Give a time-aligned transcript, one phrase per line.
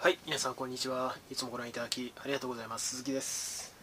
[0.00, 1.16] はい、皆さんこんにちは。
[1.28, 2.90] いつもご覧いただきありがとうございます。
[2.90, 3.74] 鈴木です。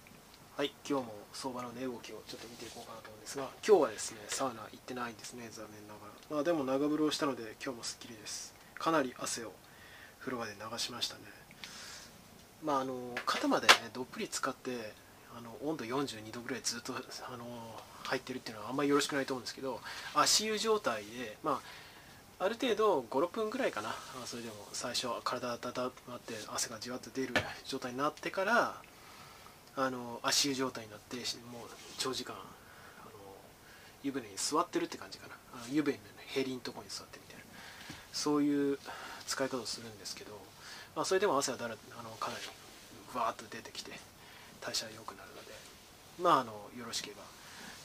[0.56, 6.00] はい、今日も相場の値動きをちょっと見ていこうかなと思うんですが、今日はですね、サウナ行ってないんですね、残念なが
[6.32, 6.36] ら。
[6.38, 8.56] まあでも長風呂をしたので今日もすっきりです。
[8.76, 9.52] かなり汗を
[10.22, 11.24] 風呂場で流しましたね。
[12.64, 12.96] まああの
[13.26, 14.94] 肩までねどっぷり使って
[15.38, 17.44] あの温度42度ぐらいずっとあの
[18.06, 19.82] 入ってるっていうのはあんまりよろしくないと思うんですけど、
[20.14, 21.85] 足湯状態でまあ
[22.38, 23.96] ある程度56分ぐらいかな。
[24.26, 27.34] それでも最初体温まって汗がじわっと出る
[27.66, 28.76] 状態になってから
[29.78, 31.24] あの足湯状態になってもう
[31.98, 33.12] 長時間あの
[34.04, 35.34] 湯船に座ってるって感じかな。
[35.54, 37.46] あの湯船のへりのところに座ってみたいな。
[38.12, 38.80] そういう
[39.28, 40.32] 使い方をするんですけど、
[40.96, 42.44] まあ、それでも汗はだらあのかなり
[43.14, 43.92] わーっと出てきて
[44.62, 45.52] 代謝が良くなるので
[46.22, 47.24] まああのよろしければ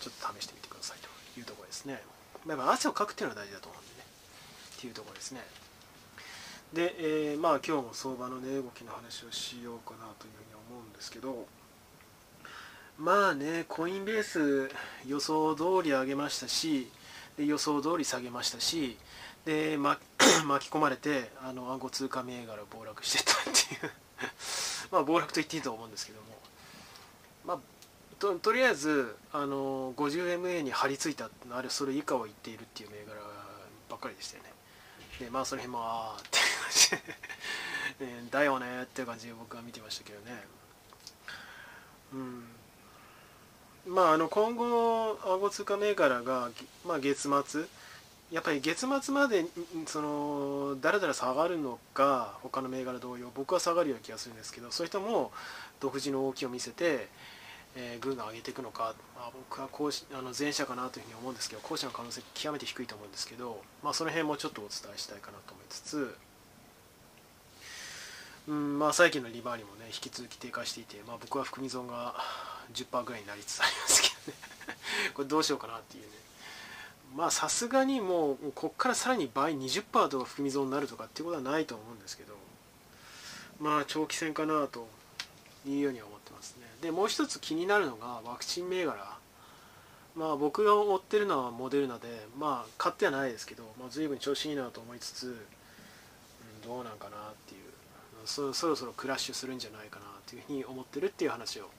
[0.01, 2.01] ちょっと試してみてくださいというところですね。
[2.47, 4.00] まあ汗をかくっていうのは大事だと思うんでね。
[4.81, 5.41] っていうところですね。
[6.73, 11.47] で、えーまあ今日も相場の値動きの話をしようかなというふうに思うんですけど
[12.97, 14.71] まあねコインベース
[15.07, 16.89] 予想通り上げましたし
[17.37, 18.97] で予想通り下げましたし
[19.45, 19.99] で、ま、
[20.47, 23.93] 巻き込まれてあの暗号通貨銘柄暴落してたっていう。
[24.93, 26.39] まあ暴落と言っていいと思うんですけども。
[27.45, 27.59] まあ
[28.19, 33.21] ととりあえずあの 50MA に張り付いたあるそれ以下を言っているっていう銘柄
[33.89, 34.53] ばっかりでしたよね。
[35.19, 36.91] でまあその辺もああって感じ
[37.99, 40.43] で、ね、だよねっていう感じで僕は見てましたけどね。
[42.13, 42.45] うん。
[43.87, 46.51] まああの今後暗号通貨銘柄が、
[46.87, 47.65] まあ、月末
[48.31, 49.45] やっぱり月末まで
[49.87, 55.33] そのだらだら下がるのか他の銘柄同様僕は下がるような気がするんですけどそれとも
[55.81, 57.09] 独自の動きを見せて
[57.77, 66.17] えー、軍が上げていくのか、まあ、僕は後あの前者かなというふうに思うんですけど後者の可能性極めて低いと思うんですけど、まあ、その辺もちょっとお伝えしたいかなと思いつつ、
[68.49, 72.17] うんまあ、債券の利回りもね引き続き低下していて、まあ、僕は含み損が
[72.75, 74.39] 10%ぐらいになりつつありますけどね。
[75.15, 76.11] これどうしようかなっていうね。
[77.15, 82.35] まあさすがにもうこっからさらに倍20%とか含み損になるとかっていうことはないと思うんですけど
[83.59, 84.87] まあ長期戦かなと
[85.67, 86.67] いうようには思ってますね。
[86.81, 88.97] でもう一つ気になるのがワクチン銘柄。
[90.17, 97.61] まあ僕が追ってるのはモデルナでまあ買ってはないですけど、まあ、随分調子いいなと思いつつ、うん、どうなんかなっていう。
[98.27, 101.71] そそろそろクラッシュするんじゃないかなというふうに思ってるっていう話を、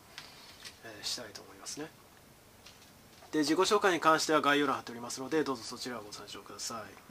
[0.83, 1.87] えーしたいと思いますね。
[3.31, 7.10] で自己紹介に関しては概要欄貼っておりますのでどうぞそちらをご参照ください。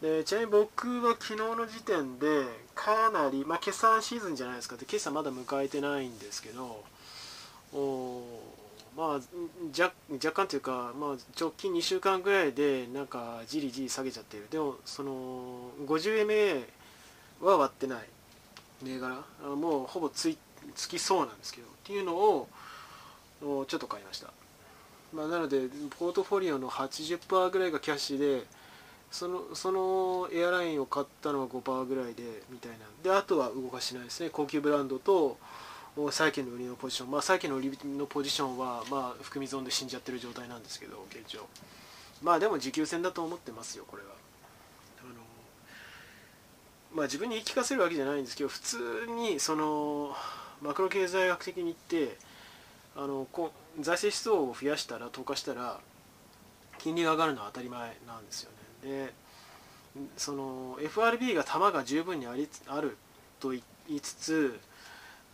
[0.00, 2.44] でちなみに僕は昨日の時点で
[2.74, 4.76] かなり、まあ、決算シーズンじゃないですか。
[4.76, 6.84] で決算まだ迎えてないんですけど
[7.74, 8.22] お
[8.96, 9.06] まあ
[9.76, 14.46] 若若干というか、まあ、直近2週間ぐらいでなんかじりじり下げちゃってる。
[14.50, 16.64] でもその 50MA
[17.40, 18.00] は割ってない。
[18.82, 19.16] 銘柄。
[19.56, 20.38] もうほぼつい
[20.74, 21.66] つきそうなんですけど。
[21.66, 22.48] っていうのを
[23.42, 24.30] おちょっと買いました、
[25.14, 28.44] まあ、なのでポートフォリオの80%ぐらいがキャッシュで
[29.10, 32.78] そのそのエアラインを買ったのは5%ぐらいでみたいな。
[33.02, 34.30] であとは動かしないですね。
[34.30, 35.38] 高級ブランドと
[36.10, 37.10] 債券の売りのポジション。
[37.10, 41.46] まあ債券の売りのポジションはまあ含み損で死んじゃってる状態なんですけど現状。
[42.22, 44.10] まあでも持久戦だと思ってますよこれは。
[45.00, 45.14] あの
[46.94, 50.14] まあ自分に言い聞かせるわけじゃないんですけど普通にその
[50.60, 52.18] マクロ経済学的に言って
[52.96, 55.80] あのこ財政出動を増やしたら投下したら
[56.78, 58.67] 金利が上がるのは当たり前なんですよね。
[58.88, 59.12] で
[60.16, 62.96] その FRB が球が十分にありある
[63.40, 64.58] と言いつつ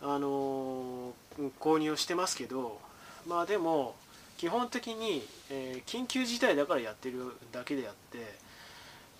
[0.01, 1.13] あの
[1.59, 2.79] 購入をしてますけど
[3.27, 3.95] まあでも
[4.37, 8.17] 基本的に、えー緊急事態だからやってるだけであって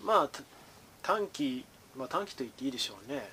[0.03, 0.29] まあ
[1.01, 1.63] 短期、
[1.95, 3.29] まあ、短期と言っていいでしょうね、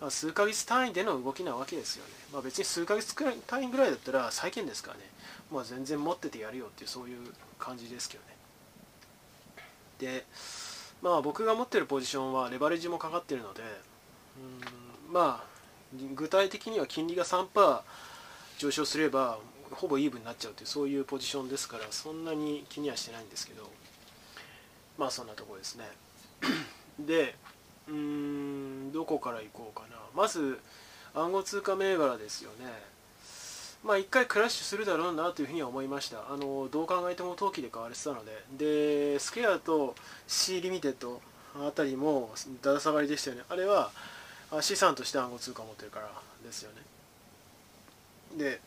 [0.00, 3.14] ま、数ヶ月単位での動きなわけですよね、まあ、別に数ヶ月
[3.46, 5.04] 単位ぐらいだったら債券ですからね、
[5.50, 7.18] まあ、全然持っててやるよっていうそういう
[7.58, 8.33] 感じですけどね。
[10.04, 10.24] で
[11.02, 13.62] まあ僕が持ってるポジションはレバレッジもかかってるので
[15.08, 15.54] うんまあ
[16.14, 17.80] 具体的には金利が3%
[18.58, 19.38] 上昇すれば
[19.70, 23.70] ほぼイーブンになっちゃうというそういうポジションですからそんなに気にはしてないんですけど
[24.98, 25.84] まあそんなところですね。
[27.00, 27.34] で
[27.88, 29.96] うーんどこから行こうかな。
[30.14, 30.60] まず
[31.14, 32.93] 暗号通貨銘柄ですよね。
[33.84, 36.18] まあ一回クラッシュするだろうなというふうには思いました。
[36.30, 39.12] あのどう考えても投機で買われてたので。
[39.12, 39.94] でスケアと
[40.26, 41.20] C リミテッド
[41.54, 42.30] あたりも
[42.62, 43.42] だだ下がりでしたよね。
[43.48, 43.90] あれは
[44.60, 46.10] 資産として暗号通貨を持ってるから
[46.42, 46.82] ですよね。
[48.38, 48.60] で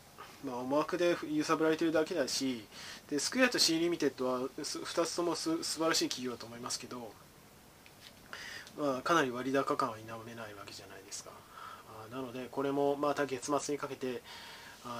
[0.46, 2.66] まあ思惑で揺さぶられてるだけだし
[3.10, 7.12] でスクエアと C リミテッドは2つともす素晴らしい企業だと思いますけど
[8.78, 11.32] まあ、かなり割高感は否めないわけじゃないですか。
[12.12, 14.22] なのでこれもまた月末にかけて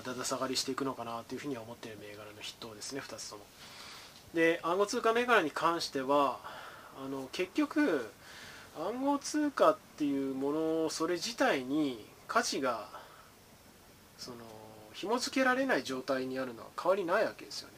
[0.06, 3.44] だだ下がりしていくのかなというふうには思っている銘柄の筆頭ですね2つとも。
[4.34, 6.40] で暗号通貨銘柄に関しては
[7.04, 8.10] あの結局
[8.78, 12.88] 暗号通貨っていうものそれ自体に価値が
[14.18, 14.38] その
[14.94, 17.74] 紐付けられない状態にあるのは変わりないわけですよね。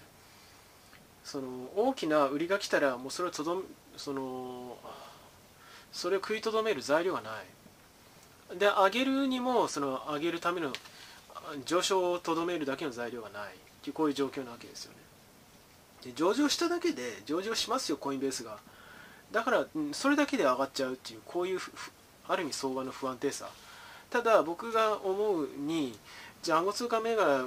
[1.23, 3.63] その大きな売りが来たらもうそれをとど
[3.97, 4.77] その
[5.91, 7.29] それを食いとどめる材料がな
[8.51, 8.57] い。
[8.57, 10.73] で上げるにもその上げるための
[11.65, 14.97] 上昇をとどめるだけの材料がないっていうこういう状況なわけですよね。
[16.03, 18.57] で上場しただけで上場しますよコインベースが。
[19.31, 21.59] だからそれだけで上がっちゃうっていうこういう
[22.27, 23.49] ある意味相場の不安定さ。
[24.09, 25.97] ただ僕が思うに
[26.41, 27.45] じゃあ暗号通貨銘柄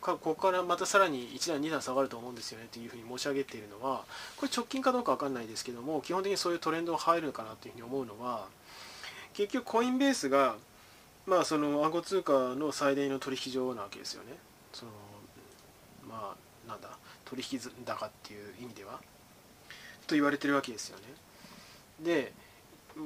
[0.00, 4.04] ここからまたさらに1段2段下がると思うんですよねというふうに申し上げているのは
[4.36, 8.46] これ直近かどうか分かんないですけども基本的にそういうトレンドが入るのかなというふうに思うのは
[9.34, 10.56] 結局コインベースが
[11.30, 14.36] まあその暗号通貨の最大の取引所なわけですよね。
[14.72, 14.90] その
[16.08, 16.88] まあなんだ
[17.24, 19.00] 取引高っていう意味では。
[20.08, 21.04] と言われてるわけですよね。
[22.00, 22.32] で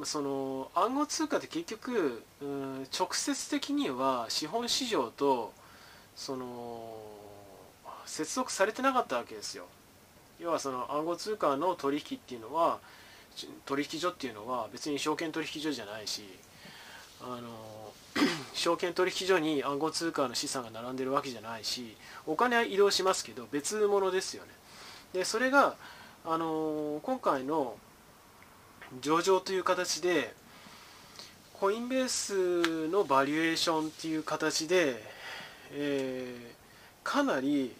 [0.04, 5.52] その暗号通貨って結局、うん、直接的には資本市場と
[6.16, 6.96] その
[8.06, 9.66] 接続されてなかったわけですよ。
[10.40, 12.78] 要はその暗号通貨の取引っていうのは
[13.66, 16.22] 取引所っていうのは別に証券取引所じゃないし
[17.26, 17.92] あの
[18.54, 24.50] 証券取引所に暗号通貨の資産が並んでるわけじゃないしお金は移動しますけど別物ですよね。
[25.12, 25.74] でそれが
[26.24, 27.76] あの今回の
[29.00, 30.34] 上場という形で
[31.54, 35.02] コインベースのバリュエーションっていう形で、
[35.72, 37.72] えー、かなり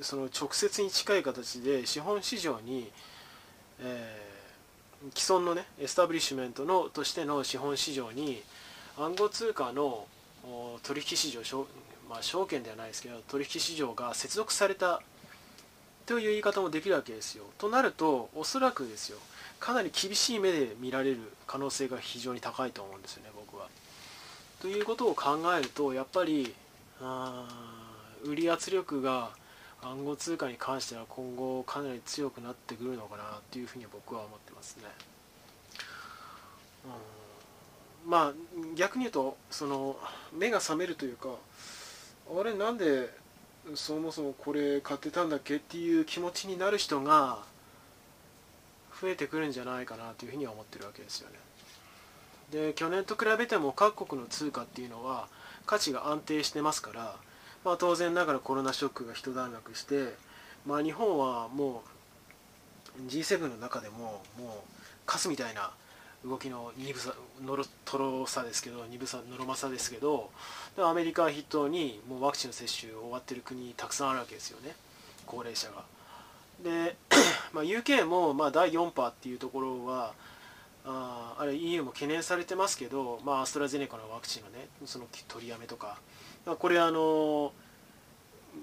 [0.00, 2.90] その直接に近い形で資本市場に、
[3.80, 8.42] えー、既存のねエスタブリッシュメントのとしての資本市場に
[8.98, 10.06] 暗号通貨の
[10.82, 11.40] 取引市場、
[12.08, 15.00] まあ、証券ではないですけど取引市場が接続された
[16.06, 17.44] という言い方もできるわけですよ。
[17.56, 19.18] となるとおそらくですよ
[19.58, 23.68] かなり厳しい目で見られる可能性が非常に高いと思うんですよね僕は。
[24.60, 26.54] ということを考えるとやっぱり
[27.00, 27.46] あ
[28.24, 29.30] 売り圧力が
[29.82, 34.84] 暗号通貨に関しては今後かなり強くなってくるのかなっていうふうに僕は思ってますね。
[36.84, 36.90] うん、
[38.06, 38.32] まあ
[38.76, 39.96] 逆に言うとその
[40.32, 41.28] 目が覚めるというか
[42.38, 43.10] あれなんで
[43.74, 47.38] そもそもこれ買ってたんだっけっていう気持ちになる人が
[49.00, 51.36] 増えてくるんじゃないかなというふうには思ってるわけですよね。
[52.52, 55.28] で去年と比べても各国の通貨っていうのは
[55.66, 57.16] 価値が安定してますから、
[57.64, 60.14] まあ、当然ながらコロナショックが一段落して、
[60.66, 61.82] まあ、日本はも
[62.98, 64.68] う G7 の中でももう
[65.06, 65.72] カスみたいな
[66.24, 70.30] 動きの鈍さのろとろさですけど鈍さのろまさですけど
[70.78, 74.74] アメリカを筆頭にもうワクチンの接種終わってる国たくさんあるわけですよね
[75.26, 75.84] 高齢者が。
[76.62, 76.96] で、
[77.52, 80.14] まあ、UK もまあ第4波っていうところは
[80.86, 85.98] ああれ EU も懸念されてますけど、まあ、アストラゼネカのワクチンのねその取りやめとか、
[86.44, 87.52] まあ、これあの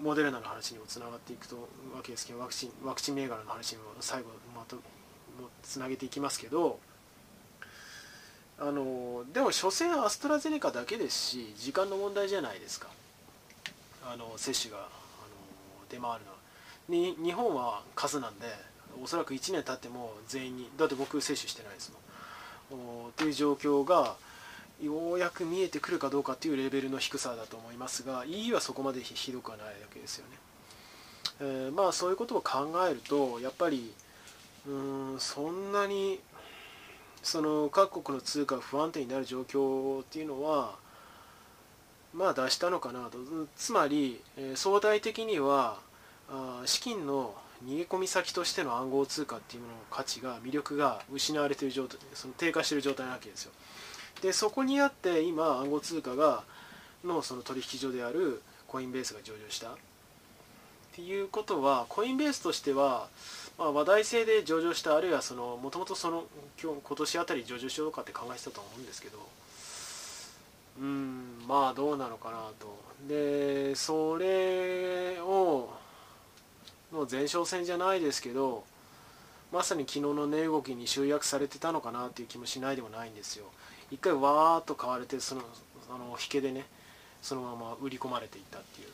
[0.01, 1.55] モデルナの話にもつながっていくと
[1.95, 4.77] わけですけどワクチンワクチン銘柄の話にも最後まと
[5.63, 6.79] つなげていきますけど
[8.61, 12.87] あのでも所詮アストラゼネカだけですし時間の問題じゃないですか。
[14.05, 14.87] あの接種があの
[15.89, 16.37] 出回るのは。
[16.87, 18.45] に日本は数なんで
[19.01, 21.91] おそらく1年経っても全員にだって僕接種してないです
[22.71, 23.07] もん。
[23.09, 24.15] っていう状況が
[24.79, 30.37] ようやく見えてくるかどうかっていうレベルの低さだと思いますが EU はそこまでひどくはないわけですよね、
[31.41, 33.93] えー、まあそういうことを考えるとやっぱり
[34.67, 36.19] うんそんなに
[37.23, 40.75] その各国の通貨が不安定になる状況っていうのは
[42.13, 43.17] まあ出したのかなと。
[43.55, 44.21] つまり、
[44.55, 45.79] 相対的には
[46.65, 47.35] 資金の
[47.65, 53.51] 逃げ込み先としての暗号通貨っていうものの価値が魅力が失われている状態その低下している状態なわけですよ。
[54.21, 56.43] でそこにあって今暗号通貨が
[57.03, 59.69] のその取引所であるコインベースが上場した。
[59.69, 59.73] っ
[60.93, 63.07] ていうことはコインベースとしては、
[63.61, 65.21] まあ、話題性で上場したあるいは
[65.61, 69.19] もともと今日今年あたり上場しようかって考えてたと思うんですけど
[70.79, 72.75] うんまあどうなのかなと。
[73.07, 75.69] でそれを
[76.91, 78.63] の前哨戦じゃないですけど
[79.51, 83.45] まさに昨日の値動きに集約されてたのかなっていう気もしないでもないんですよ。
[83.91, 85.41] 一回わーっと買われてその
[85.93, 86.65] あの引けでね
[87.21, 88.87] そのまま売り込まれていったっていう。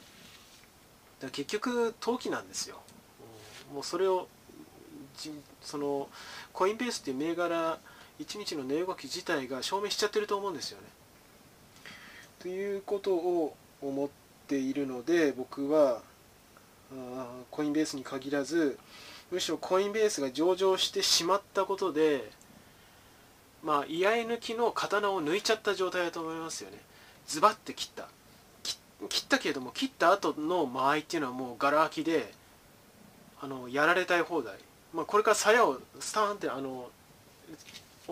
[1.21, 2.81] だ結局投機なんですよ。
[3.73, 4.27] もうそれを
[5.61, 6.09] その
[6.53, 7.77] コインベースっていう銘柄
[8.19, 10.87] 1日の値動き自体が証明しちゃってると思うんですよね。
[12.39, 14.09] ということを思っ
[14.47, 16.01] ているので僕は
[16.91, 18.77] あコインベースに限らず
[19.31, 22.31] むしろコインベースが上場してしまったことで
[23.63, 26.77] まあ居合抜きの刀を抜いちゃった状態だと思いますよね。
[27.27, 28.07] ズバッて切った。
[29.09, 32.33] 切ったけれども切った後の間合いっていうのはもうガラ空きで
[33.39, 34.55] あのやられたい放題、
[34.97, 36.89] まあ、これから鞘をスターンってあの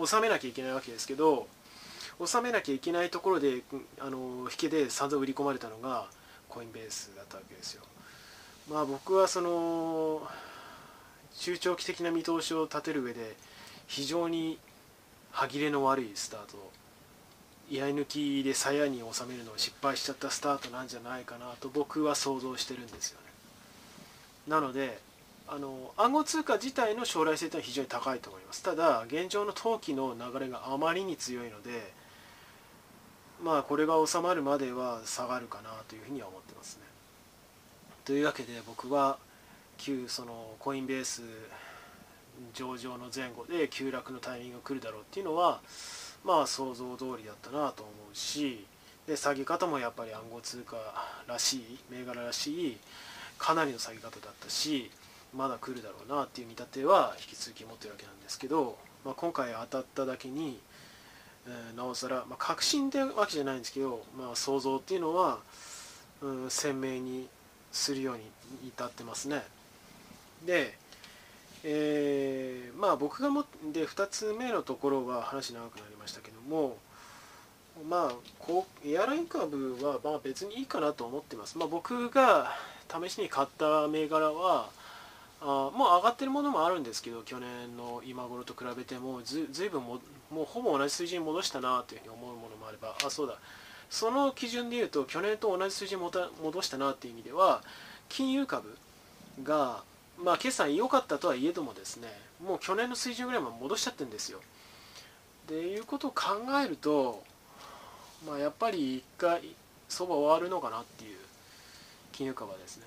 [0.06, 1.48] 収めなきゃいけないわけですけど
[2.24, 3.62] 収めなきゃいけないところで
[3.98, 6.06] あの引けで散々売り込まれたのが
[6.48, 7.82] コインベースだったわけですよ。
[8.70, 10.22] まあ僕はその
[11.38, 13.34] 中長期的な見通しを立てる上で
[13.88, 14.56] 非常に
[15.32, 16.70] 歯切れの悪いスタート
[17.68, 23.26] 居合抜きで鞘に収めるのを失敗しちゃったスタートなんじゃないかなと僕は想像してるんですよね。
[24.46, 25.04] なので
[25.48, 28.62] あの暗号通貨自体の将来性というのは非常に高いと思います。
[28.62, 31.92] ただ現状の投機の流れがあまりに強いので
[33.42, 36.82] まあこれが収まるまでは下がるかなというふうには思ってますね。
[38.04, 39.18] というわけで僕は
[39.78, 41.22] 旧そのコインベース
[42.54, 45.60] 上場の前後で急落のタイミングが来るだろうっていうのは
[46.24, 48.64] まあ想像通りだったなと思うし
[49.06, 50.76] で下げ方もやっぱり暗号通貨
[51.26, 52.76] らしい銘柄らしい
[53.38, 54.90] かなりの下げ方だったし
[55.34, 60.58] まだ来るだろうなっていう見立ては引き続き持ってるわけなんですけど、まあ、今回当たっただけに、
[61.46, 65.38] えー、なおさら、まあ、確信ってわけじゃないんですけど、まあ、想像っていうのは、
[66.22, 67.28] うん、鮮明に
[67.72, 68.22] するように
[68.68, 69.42] 至ってますね。
[70.44, 70.76] で、
[71.64, 76.76] えー、まあ僕がもで2つ目のところは話長くなりましたけども
[77.88, 81.58] まあこうエアライン株はまあ別にいいかなと思ってます。
[81.58, 82.52] まあ、僕が
[82.88, 84.70] 試しに買った銘柄は
[85.40, 90.00] あもう上がってるものもあるんですけど去年の今頃と比べてもずずいぶんも
[90.30, 93.36] もうほぼ同じ水準に戻したなというふうに思うものもあればあそうだ
[93.90, 96.10] その基準でいうと去年と同じ水準に
[96.42, 97.62] 戻したなという意味では
[98.08, 98.76] 金融株
[99.42, 99.82] が
[100.22, 102.08] まあ決算良かったとはいえどもですね
[102.44, 104.40] もう去年の水準ぐらいまで戻しちゃってるんですよ。
[105.48, 106.24] でいうことを考
[106.62, 107.22] えると
[108.26, 109.54] まあやっぱり一回
[109.88, 111.18] 相場終わるのかなっていう
[112.12, 112.84] 金融株はですね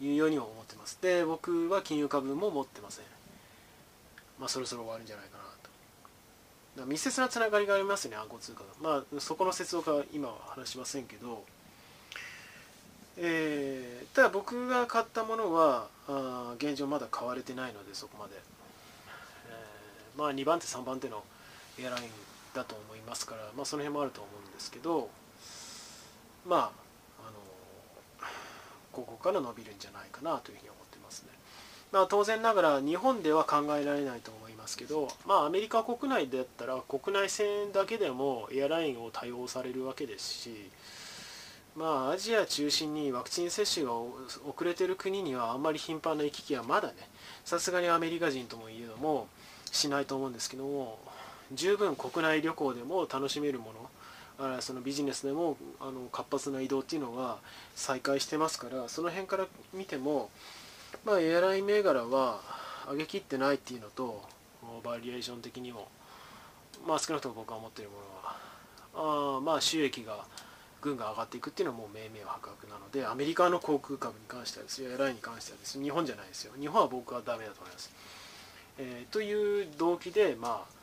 [0.00, 0.98] いうようにも思ってます。
[1.00, 3.04] で僕は金融株も持ってません。
[4.38, 5.38] まあそろそろ終わるんじゃないか
[6.76, 6.86] なと。
[6.86, 8.66] 密接なつながりがありますね暗号通貨が。
[8.80, 11.44] まあそこの接続は今は話しませんけど。
[13.22, 21.22] えー、ただ僕が買ったものはあ現状まだ買われてないのでそこまで、えー、まあ2番手3番手の
[21.78, 22.04] エアライン
[22.54, 25.10] だと思いますから、まあ、その辺もあると思うんですけど。
[26.46, 26.79] まあ
[29.02, 31.28] ここから伸びるんじゃないかなというふうに思ってますね。
[31.92, 40.70] まあ、当然ながら日本では考えられないと思いますけど、まあ、アメリカ国内だったら国内線だけでもエアラインを対応されるわけですし
[41.76, 46.94] まあ、アジア中心にワクチン接種が遅れてる国にはあんまり頻繁な行き来はまだね
[47.44, 49.28] さすがにアメリカ人ともいえども
[49.70, 50.98] しないと思うんですけども
[51.52, 53.90] 十分国内旅行でも楽しめるもの
[54.60, 57.38] そのビジネスでもあの活発な移動っていうのが
[57.74, 60.30] 再開してますからその辺から見ても、
[61.04, 62.40] まあ、エアライン銘柄は
[62.90, 64.22] 上げきってないっていうのと
[64.82, 65.88] バリエーション的にも、
[66.86, 68.50] まあ、少なくとも僕が思っているものは。
[68.92, 70.24] あまあ収益が
[70.80, 76.52] 軍が上がっていくっていうのはもう明々白々なのでアメリカの航空株に関してはですよエアラインに関してはです日本じゃないですよ。
[76.58, 77.92] 日本は僕はダメだと思います、
[78.78, 80.74] えー、という動機でまあ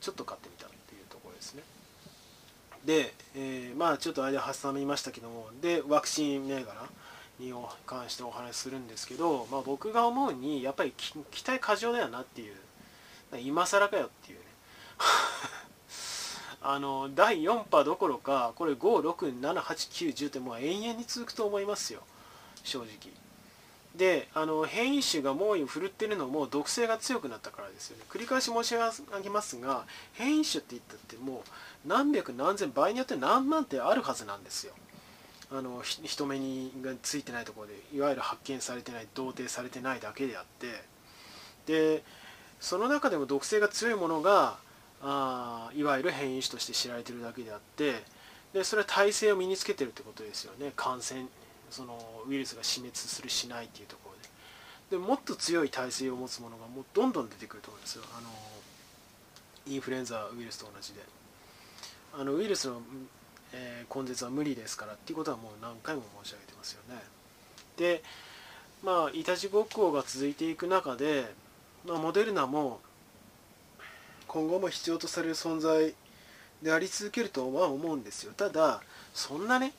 [0.00, 1.62] ちょっと買ってみたっていうところですね。
[2.84, 6.88] で、えー、まあちょっと間挟みましたけどもでワクチン銘柄
[7.38, 7.52] に
[7.86, 11.14] 関してお話しするんですけど、まあ、僕が思うにやっぱり期
[11.46, 12.54] 待過剰だよなっていう
[13.38, 14.44] 今更かよっていうね。
[16.62, 22.02] あの第4波どころかこれ5678910ってもう永遠に続くと思いますよ。
[22.64, 22.88] 正直。
[23.96, 28.04] であの変異種が猛威を振るってるのも毒性が強くなったからですよね。
[28.10, 31.50] 繰り返し申し上げますが変異種って言ったってもう
[31.86, 34.74] 何百何千倍によって何万ってあるはずなんですよ。
[35.52, 36.72] あの人目に
[37.02, 40.84] ついてないところでいわゆる発見されてない同定されてないだけであって。
[41.66, 42.02] で
[42.60, 44.58] その中でも毒性が強いものが
[45.02, 48.02] あいわゆる変異種として知られてるだけであって。
[48.52, 50.72] でそれは耐性を身につけてるってことですよね。
[50.76, 51.26] 感染
[51.70, 54.16] そのウイルスが死滅するしないっていうところ
[54.90, 54.98] で。
[54.98, 58.02] でもっと強い耐性を持つものがもうどんどん出てくると思うんですよ。
[58.16, 58.28] あの
[59.66, 61.00] インフルエンザウイルスと同じで。
[62.18, 62.82] あのウイルスの、
[63.52, 67.00] えー、根絶は無理ですからっていうことはもう何回も申し上げてますよね。
[67.76, 68.02] で
[68.82, 71.32] まあいたちごっこが続いていく中で、
[71.86, 72.80] まあ、モデルナも
[74.26, 75.94] 今後も必要とされる存在
[76.62, 78.32] であり続けるとは思うんですよ。
[78.36, 78.82] ただ
[79.14, 79.72] そんなね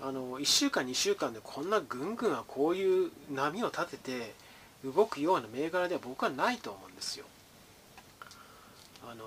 [0.00, 4.34] あの1週間2週間でこんなぐんぐんはこういう波を立てて
[4.84, 7.24] 動くような銘柄では僕はないと思うんですよ。
[9.10, 9.24] あの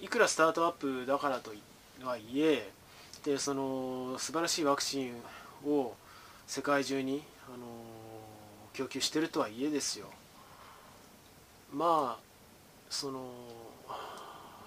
[0.00, 1.52] いくらスタートアップだからと
[2.04, 2.70] はいえ
[3.24, 5.14] でその素晴らしいワクチン
[5.66, 5.94] を
[6.46, 7.66] 世界中にあの
[8.72, 10.06] 供給してるとはいえですよ。
[11.72, 12.22] まあ
[12.88, 13.30] その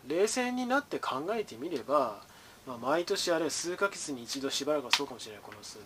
[0.07, 2.21] 冷静になって考えてみれば、
[2.67, 5.85] まあ、毎年あるいは数ヶ月に一度しばらくはそうかもしれないこの数年。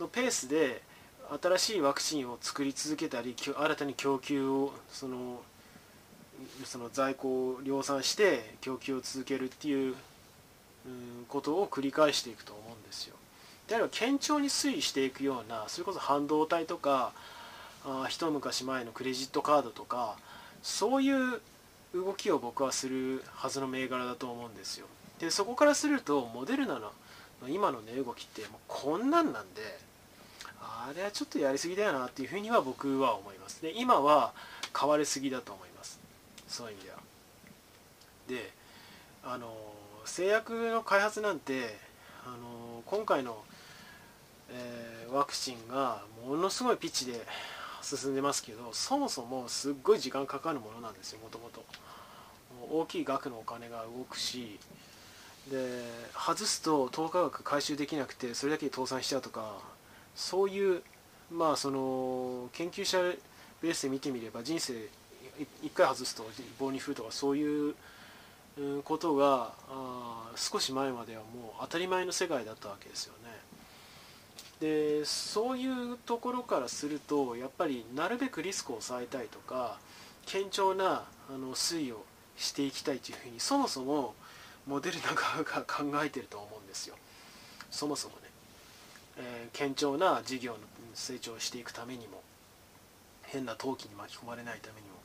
[0.00, 0.82] のペースで
[1.42, 5.42] 新しいワクチンを作り続けたり新たに供給をその
[6.64, 9.94] その在庫を量産して供給を続けるっていう
[11.28, 13.16] ことを繰り返していくと思うんですよ。
[13.68, 17.12] であれば堅調に推移していくようなそれこそ半導体とか
[17.84, 20.16] あ一昔前のクレジットカードとか
[20.62, 21.40] そういう
[21.94, 24.86] 動きを僕はするはずの銘柄だと思うんですよ。
[25.18, 26.92] でそこからするとモデルナの
[27.48, 29.62] 今の値、動きってもうこんなんなんで
[30.60, 33.62] あれはちょっとやりすぎだよなっていうふうには僕は思います。
[33.62, 34.32] で今は
[34.72, 35.69] 買われすぎだと思います。
[36.50, 36.98] そういう意味では。
[38.28, 38.52] で
[39.22, 39.54] あの
[40.04, 41.76] 製薬の開発なんて
[42.26, 43.42] あの今回の、
[44.50, 47.24] えー、ワクチンがものすごいピッチで
[47.82, 51.64] 進んでますけどそもそもすっごい時間かかるものなんですよもともと
[52.70, 54.58] 大きい額のお金が動くし
[55.50, 55.56] で
[56.14, 59.54] 外すと10日額回収できなくてそれだけで倒産しちゃうとか
[60.14, 60.82] そういう
[61.30, 62.98] まあその研究者
[63.62, 64.88] ベースで見てみれば人生
[65.62, 67.74] 1回外すと棒に振るとかそういう
[68.84, 69.52] ことが
[70.36, 73.30] 少し前まではもう当たり前の世界だったわけですよね。
[74.60, 79.78] でそういうところからするとやっぱりなるべくリスクを抑えたいとか
[80.30, 82.04] 堅調なあの推移を
[82.36, 84.14] していきたいというふうにそもそも
[84.66, 86.96] モデルナ側が 考えてると思うんですよ
[87.70, 88.22] そもそもね、
[89.16, 90.58] えー、堅調な事業の
[90.94, 92.22] 成長をしていくためにも
[93.22, 94.99] 変な投機に巻き込まれないためにも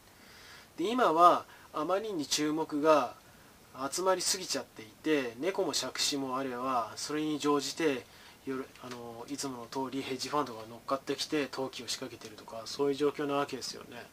[0.77, 3.13] で今はあまりに注目が
[3.91, 8.05] 集まりすぎちゃっていて猫も借子もあればそれに乗じて
[8.45, 14.05] 夜あのいつもの通りヘッジファンドが乗っかってきて投機を仕掛けてるとかそういう状況なわけですよね。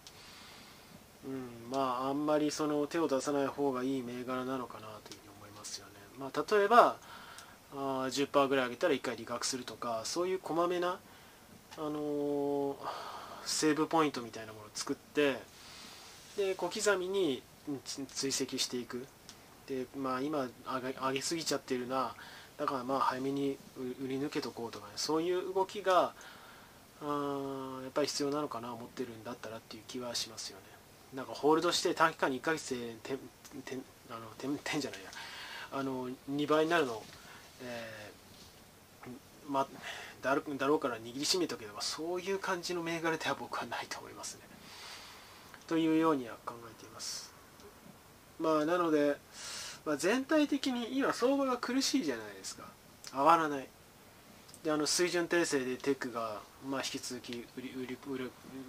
[1.24, 5.92] うん、まああんまりその手を出さない方がいい銘柄なのかなというふうに思いますよね。
[6.18, 6.96] まあ、例えば
[7.74, 10.98] あ10%ぐらい上げたら1回利確するとかそういうこまめな、
[11.76, 12.76] あのー、
[13.44, 15.38] セーブポイントみたいなものを作って
[16.36, 17.42] で小刻みに
[17.84, 19.06] 追跡していく。
[19.68, 22.14] でまあ今上げ上げすぎちゃってるな。
[22.58, 23.56] だからまあ早めに
[24.04, 26.12] 売り抜けとこうとか、ね、そういう動きが
[27.02, 30.64] あやっぱり必要なのかな思ってるんだったらっていう気はしますよね。
[31.14, 33.18] なんかホールドして短期間に1ヶ月で点
[33.64, 35.10] 点あの点点 じゃないや。
[35.72, 37.02] あの2倍になるの、
[37.62, 39.66] えー、ま
[40.20, 44.51] だろだろうから握りしめとけばそういう感じの銘柄では僕はないと思いますね。
[45.66, 47.32] というようには考えています。
[48.40, 49.16] まあなので
[49.84, 52.64] まあ、全体的に今相場が苦しいじゃないですか。
[53.12, 53.66] 上がらない。
[54.64, 58.18] であの水準訂正でテックが、まあ、引き続き売り売り売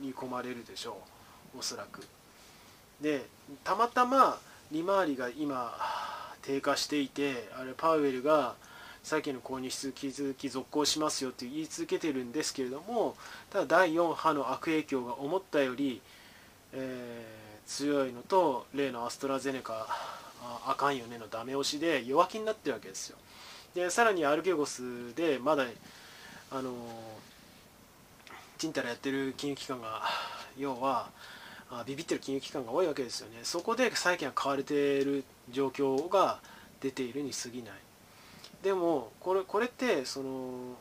[0.01, 0.97] り込まれるでしょ
[1.55, 1.59] う。
[1.59, 2.01] おそらく。
[2.99, 3.25] で
[3.63, 4.39] たまたま
[4.71, 5.75] 利回りが今
[6.41, 8.55] 低下していてあれパウエルが
[9.03, 13.15] さっきの購入引き続き続行しますよって言い続けてるんですけれども
[13.51, 16.01] ただ第4波の悪影響が思ったより、
[16.73, 19.87] えー、強いのと例のアストラゼネカ
[20.65, 23.17] あかんよねのダメ押しで弱気になってるわけですよ。
[23.75, 25.65] でさらにアルゲゴスでまだ
[26.51, 26.73] あの
[28.57, 30.03] ちんたらやってる金融機関が
[30.57, 31.09] 要は
[31.85, 33.39] ビビってる金融機関が多いわけですよね。
[33.43, 36.39] そこで債券が買われている状況が
[36.81, 37.73] 出ているに過ぎない。
[38.61, 40.75] でもこれこれってその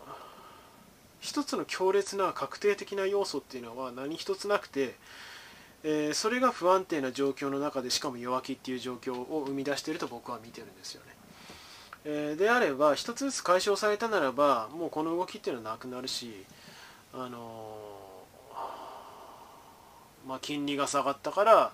[1.20, 4.94] 一つの強烈な確定的な要素っていうのは何一つなくて
[5.85, 11.12] えー、それが不安定な状況の中でしかも弱気っていう状況を生み出していると僕は見てるんですよね。
[12.05, 16.45] えー、であれば一つずつ解消されたならばもうこの動きっていうのはなくなるし、
[17.12, 21.73] あのー、まあ、金利が下がったから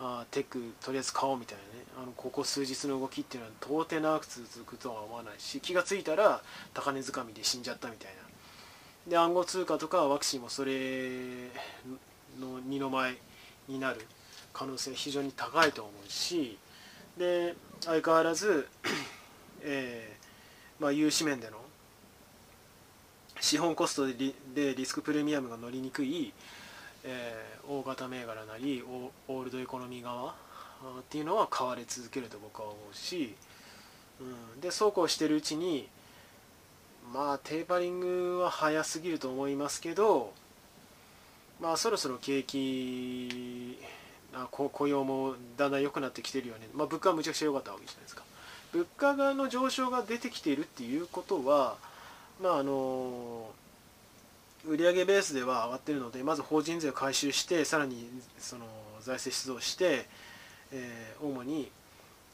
[0.00, 6.42] あテックとりあえず買おうみたいなねあのここ数日の動きっていうのは到底長く続くとは思わないし気が付いたら
[6.74, 8.10] 高値掴みで死んじゃったみたい
[9.06, 10.72] なで暗号通貨とかワクチンもそれ
[12.40, 13.16] の二の舞
[13.68, 14.00] になる
[14.52, 16.58] 可能性非常に高いと思うし
[17.18, 18.68] で相変わらず、
[19.62, 21.56] えーまあ、融資面での
[23.40, 26.32] 資本コストでリでリスクプレミアムが乗りにくい、
[27.04, 28.82] えー、大型銘柄なり
[29.28, 30.34] オールドエコノミー側っ
[31.08, 33.34] ていうのは変わり続けると僕は思うし、
[34.20, 35.88] うん、でそうこうしてるうちに
[37.12, 40.32] まあテーパリングは早すぎると思いますけど
[41.62, 43.78] まあそろそろ景気
[44.34, 48.24] あ雇用もだんだん良くなってきてるよね、まあ、物価はむちゃくちゃ良かったわけじゃないですか。
[48.72, 51.76] 物価がの上昇が出てきているっていうことは
[52.42, 53.50] まああの
[54.66, 58.64] 売上ベースでは上がってるのでまず法人税を回収してさらにその
[59.00, 60.06] 財政出動して、
[60.72, 61.70] えー、主に、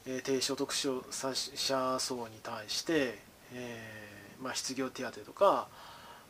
[0.05, 3.19] え、低所得者層に対して、
[3.53, 5.67] えーまあ、失業手当とか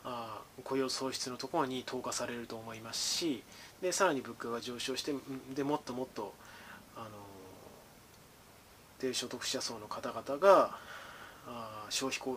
[0.04, 3.42] あ雇用創出のところに投下されると思いますし
[3.82, 5.12] でさらに物価が上昇して
[5.54, 6.34] でもっともっと
[6.96, 7.06] あの
[8.98, 10.76] 低所得者層の方々が
[11.46, 12.34] あ消費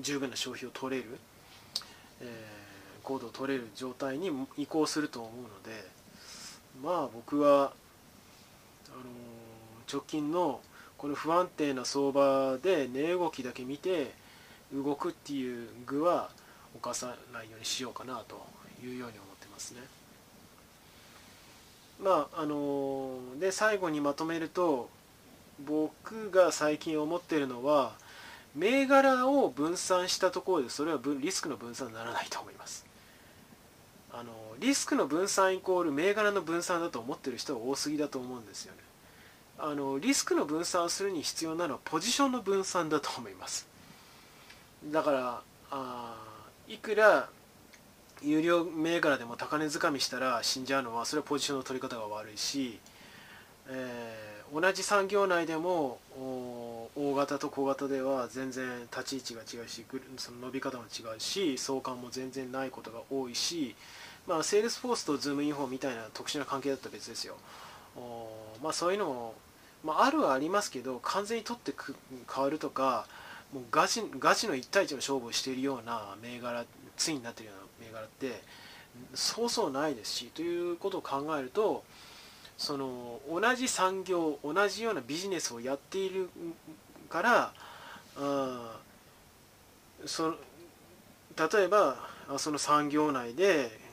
[0.00, 1.18] 十分な消費を取れる、
[2.20, 2.28] えー、
[3.02, 5.84] 高度を取れる状態に移行すると思うので
[6.82, 7.72] まあ僕は
[8.90, 9.02] あの
[9.90, 10.60] 直近の
[10.96, 14.12] この不安定な相場で値動きだけ見て
[14.72, 16.30] 動くっていう具は
[16.74, 18.46] 犯さないようにしようかなと
[18.82, 19.80] いうように思ってますね。
[22.02, 24.88] まああので最後にまとめると
[25.64, 27.92] 僕が最近思ってるのは
[28.54, 32.86] 銘柄を分散したところでそれはリスクの分散にならないと思います。
[34.12, 38.80] あのリスクの分散イコール銘柄の分散だと思ってる人が多すぎだと思うんですよね。
[39.58, 43.68] あのリスクの分散をするに必要なのはポジションの分散だと思います。
[44.86, 46.27] だからあ
[46.68, 47.28] いくら
[48.22, 52.78] 有料銘柄でも高値掴みしたら死んじゃうのはそれはポジションの取り方が悪いし、
[53.68, 55.98] えー、同じ産業内でも
[56.94, 59.86] 大型と小型では全然立ち位置が違うし
[60.18, 63.74] その伸び方も違うし相関も全然ないことが多いし、
[64.26, 67.36] まあ、セールスフォースとズームインフォみたいな特殊な関係だったら別ですよ。
[68.62, 69.34] まあ、そういうのも、
[69.84, 71.72] まあ、あるはありますけど完全に取って
[72.32, 73.06] 代わるとか
[73.52, 76.64] もうガチガチの1対1の勝負をしているような銘柄
[76.96, 78.42] 対になっているような銘柄って
[79.14, 81.84] そうそうないですしということを考えると
[82.56, 86.28] その同じ産業同じようなビジネスをやっている
[87.08, 87.52] から
[88.18, 88.76] あ
[90.04, 91.96] そ例えば
[92.36, 93.87] その産業内で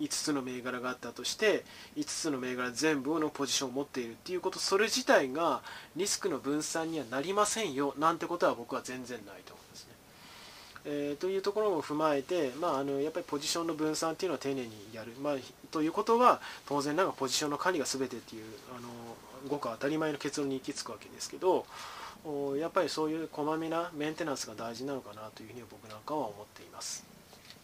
[0.00, 1.64] 5つの銘柄があったとして
[1.96, 5.62] 5つの銘柄全部のポジションを持っているっていうことそれ自体が
[5.96, 9.90] リスクの分散にはなりませんよなんてことは僕は全然ないと思うんですね。
[10.86, 15.34] えー、というところも踏まえて、まあ、あのやっぱりポジションの分散っていうのは丁寧にやる、まあ、
[15.70, 18.44] ということは当然ながらポジションの管理が全てっていう
[18.76, 18.88] あの
[19.48, 21.66] ごく当たり前の結論に行き着くわけですけど
[22.58, 27.09] やっぱりそういうこまめなメンテナンスが大事なのかなというふうに僕なんかは思っています。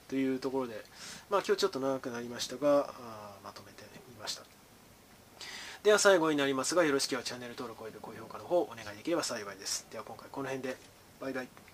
[0.09, 0.85] というところで、
[1.31, 2.93] まあ、今日ちょっと長くなりましたが
[3.43, 4.43] まとめてみました。
[5.83, 9.87] では最後になりますがよろしければチャンネル登録および高評価の方お願いできれば幸いです。
[9.91, 10.77] では今回この辺で
[11.21, 11.66] バイバイ。